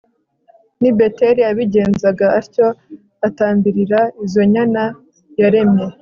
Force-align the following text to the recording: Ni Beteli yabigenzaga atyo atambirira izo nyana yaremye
Ni 0.81 0.91
Beteli 0.97 1.41
yabigenzaga 1.47 2.27
atyo 2.39 2.67
atambirira 3.27 3.99
izo 4.25 4.41
nyana 4.53 4.83
yaremye 5.39 5.85